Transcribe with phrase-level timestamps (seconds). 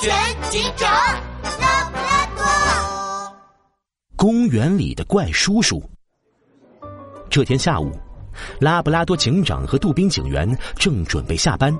[0.00, 0.14] 全
[0.50, 0.90] 警长，
[1.60, 3.36] 拉布拉多。
[4.16, 5.82] 公园里的怪叔叔。
[7.30, 7.92] 这天下午，
[8.58, 11.76] 拉布拉多警长和杜宾警员正准备下班，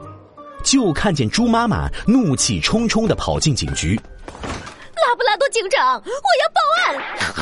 [0.65, 4.01] 就看见猪妈妈怒气冲冲的跑进警局。
[4.45, 6.11] 拉布拉多警长，我
[6.41, 6.61] 要报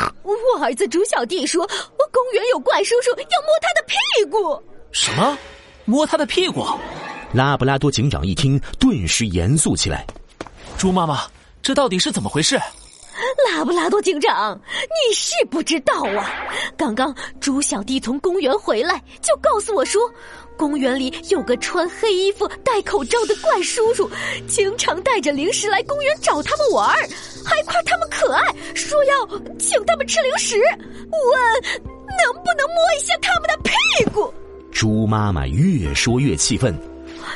[0.02, 0.12] 案！
[0.22, 3.96] 我儿子猪小弟说，公园有怪叔叔要摸他的屁
[4.30, 4.60] 股。
[4.90, 5.38] 什么？
[5.84, 6.66] 摸他的屁股？
[7.32, 10.04] 拉布拉多警长一听，顿时严肃起来。
[10.78, 11.26] 猪妈妈，
[11.60, 12.56] 这到底是怎么回事？
[13.50, 16.30] 拉布拉多警长，你是不知道啊！
[16.76, 20.00] 刚刚猪小弟从公园回来，就告诉我说，
[20.56, 24.08] 公园里有个穿黑衣服、戴口罩的怪叔叔，
[24.46, 26.88] 经常带着零食来公园找他们玩
[27.44, 28.40] 还夸他们可爱，
[28.72, 29.26] 说要
[29.58, 31.62] 请他们吃零食，问
[32.06, 34.32] 能不能摸一下他们的屁股。
[34.70, 36.72] 猪妈妈越说越气愤。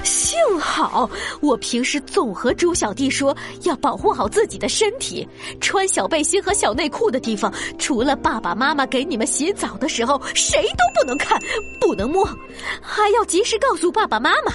[0.05, 1.09] 幸好
[1.41, 5.27] 我平时总和猪小弟说要保护好自己的身体，
[5.61, 11.41] 穿小背心和小内裤的地方，除了爸爸妈妈给你们洗澡的时候，谁都不能看，
[11.81, 12.27] 不能摸，
[12.81, 14.53] 还要及时告诉爸爸妈妈。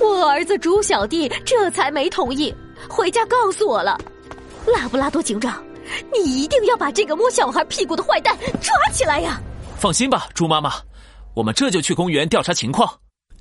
[0.00, 2.54] 我儿子猪小弟这才没同意，
[2.88, 3.98] 回家告诉我了。
[4.66, 5.62] 拉布拉多警长，
[6.12, 9.40] 你一定要把这个摸小孩屁股的坏蛋抓起来呀！
[9.78, 10.72] 放心吧，猪妈妈，
[11.34, 12.92] 我们这就去公园调查情况。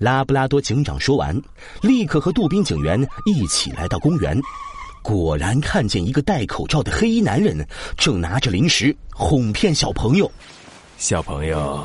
[0.02, 1.40] 拉布拉多警长说完，
[1.84, 4.36] 立刻和杜宾警员一起来到公园。
[5.04, 7.64] 果然看见一个戴口罩的黑衣男人，
[7.96, 10.30] 正拿着零食哄骗小朋友。
[10.98, 11.84] 小朋友，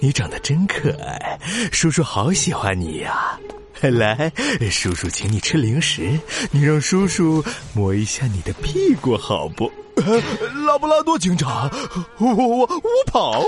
[0.00, 1.38] 你长得真可爱，
[1.70, 3.38] 叔叔好喜欢你呀！
[3.82, 4.32] 来，
[4.70, 6.18] 叔叔请你吃零食，
[6.50, 9.70] 你让叔叔摸一下你的屁股好不？
[10.66, 11.70] 拉布拉多警长，
[12.16, 12.80] 我我我我
[13.12, 13.44] 跑！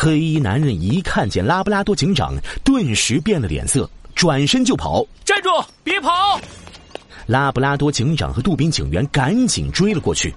[0.00, 2.32] 黑衣男人一看见拉布拉多警长，
[2.62, 5.04] 顿时变了脸色，转身就跑。
[5.24, 5.48] 站住！
[5.82, 6.40] 别跑！
[7.26, 10.32] 拉布拉多警长和杜宾警员赶紧追了过去，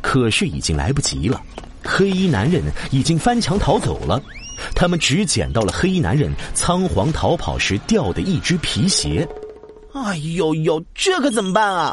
[0.00, 1.42] 可是已经来不及了。
[1.84, 4.22] 黑衣男人已经翻墙逃走了，
[4.76, 9.28] 他们只捡到了黑衣男人仓皇逃跑时掉的一只皮鞋。
[9.92, 11.92] 哎呦呦，这可怎么办啊？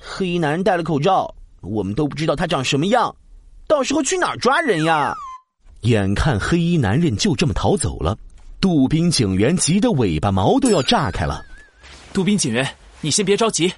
[0.00, 3.14] 黑衣男人戴了口罩，我们都不知道他长什么样，
[3.68, 5.14] 到时候去哪儿抓人呀？
[5.82, 8.16] 眼看黑衣男人就这么逃走了，
[8.60, 11.44] 杜宾警员急得尾巴毛都要炸开了。
[12.12, 12.68] 杜宾警员，
[13.00, 13.72] 你先别着急，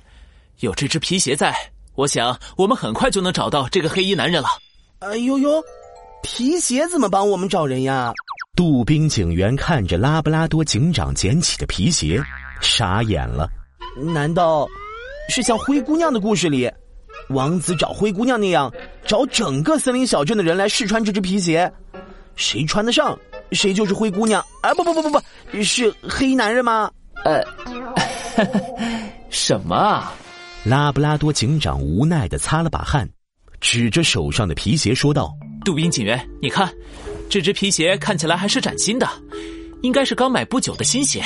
[0.61, 1.55] 有这只皮鞋在，
[1.95, 4.49] 我想我们很快就能找到这个黑衣男人了。
[4.99, 5.63] 哎呦呦，
[6.23, 8.13] 皮鞋怎么帮我们找人呀？
[8.55, 12.23] 杜宾警员看着拉布拉多警长捡起的皮鞋，
[12.61, 13.49] 傻眼了。
[13.97, 14.69] 难道
[15.31, 16.71] 是像灰姑娘的故事里，
[17.31, 18.71] 王子找灰姑娘那样，
[19.07, 21.73] 找整个森林小镇的人来试穿这只皮鞋？
[22.37, 23.19] 谁穿得上，
[23.53, 24.45] 谁就是灰姑娘。
[24.61, 26.91] 啊，不不不不不，是黑衣男人吗？
[27.25, 27.43] 呃，
[29.31, 30.13] 什么啊？
[30.65, 33.09] 拉布拉多警长无奈的擦了把汗，
[33.61, 35.33] 指着手上的皮鞋说道
[35.65, 36.73] ：“杜宾警员，你看，
[37.29, 39.09] 这只皮鞋看起来还是崭新的，
[39.83, 41.23] 应该是刚买不久的新鞋，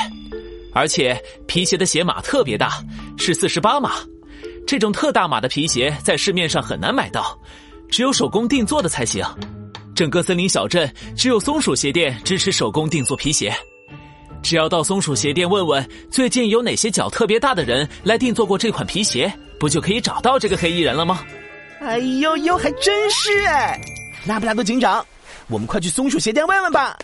[0.74, 2.84] 而且皮鞋的鞋码特别大，
[3.16, 3.92] 是四十八码。
[4.66, 7.38] 这种特大码的皮鞋在市面上很难买到，
[7.88, 9.24] 只有手工定做的才行。”
[9.98, 13.52] 整个森林小镇只有松鼠鞋店支持手工定做皮鞋，
[14.40, 21.26] 只要到松鼠鞋店问问最近有哪些脚特别大的人来定做过这款皮鞋，不就可以找到这个黑衣人了吗？
[21.80, 23.76] 哎呦呦，还真是哎！
[24.24, 25.04] 拉布拉多警长，
[25.48, 26.96] 我们快去松鼠鞋店问问吧。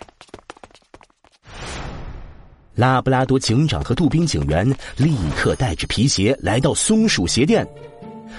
[2.76, 4.64] 拉布拉多警长和杜宾警员
[4.96, 7.66] 立刻带着皮鞋来到松鼠鞋店。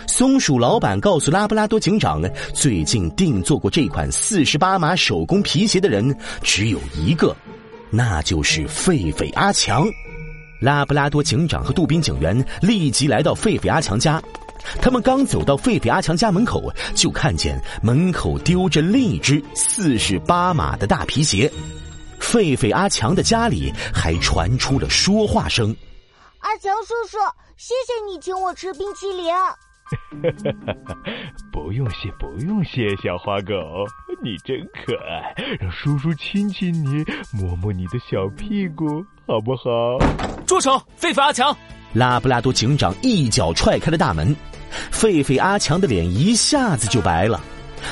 [0.08, 2.22] 松鼠老板告诉拉布拉多警长，
[2.54, 7.36] 最近定做过这款四十八码手工皮鞋的人只有一个，
[7.90, 9.86] 那就是狒狒阿强。
[10.60, 14.22] 拉布拉多警长和杜宾警员立即来到狒狒阿强家，
[14.82, 21.52] 他们刚走到狒狒阿强家门口，就看见门口丢着另一只四十八码的大皮鞋。
[22.20, 25.76] 狒狒阿强的家里还传出了说话声
[26.40, 27.18] ：“阿强叔叔，
[27.58, 29.26] 谢谢你请我吃冰淇淋。”
[31.52, 33.54] 不用谢，不用谢，小花狗，
[34.24, 39.98] 你真可爱，让叔叔亲亲你，摸摸你的小屁股，好不好？
[40.46, 40.82] 住手！
[41.00, 41.56] 狒狒阿强！
[41.94, 44.36] 拉布拉多警长一脚踹开了大门，
[44.92, 47.40] 狒狒阿强的脸一下子就白了。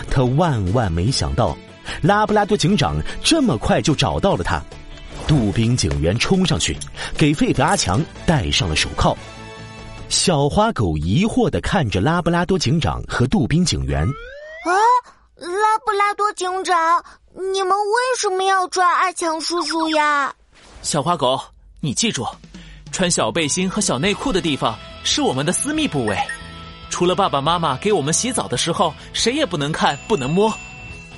[0.10, 1.56] 他万万没想到，
[2.02, 4.62] 拉布拉多警长这么快就找到了他。
[5.28, 6.76] 杜宾警员冲上去，
[7.18, 9.16] 给狒狒阿强戴上了手铐。
[10.14, 14.04] 小花狗疑惑的看着拉布拉多警长和杜宾警员。
[14.04, 14.72] 啊？
[15.36, 20.34] 拉布拉多警长，你们为什么要抓阿强叔叔呀？
[20.84, 21.42] 小花狗，
[21.82, 22.26] 你记住，
[22.92, 26.16] 穿小背心和小内裤的地方是我们的私密部位。
[26.92, 30.48] 除了爸爸妈妈给我们洗澡的时候，谁也不能看，不能摸。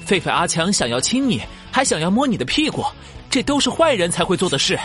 [0.07, 2.83] 狒狒阿强想要亲你，还想要摸你的屁股，
[3.29, 4.79] 这都是坏人才会做的事。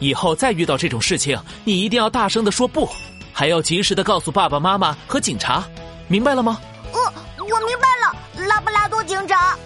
[0.00, 2.88] 以后再遇到这种事情，你一定要大声的说不。
[3.34, 5.64] 还要及时的告诉爸爸妈妈和警察
[6.06, 6.58] 明白了吗？
[6.92, 7.00] 呃
[7.38, 9.58] 我明白了拉布拉多警长。